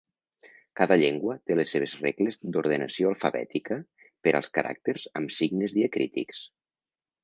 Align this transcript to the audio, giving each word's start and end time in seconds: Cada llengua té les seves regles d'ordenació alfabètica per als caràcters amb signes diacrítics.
Cada 0.79 0.95
llengua 1.01 1.35
té 1.49 1.57
les 1.59 1.75
seves 1.75 1.93
regles 1.99 2.41
d'ordenació 2.57 3.13
alfabètica 3.13 3.81
per 4.25 4.37
als 4.43 4.53
caràcters 4.59 5.09
amb 5.23 5.39
signes 5.41 5.81
diacrítics. 5.81 6.47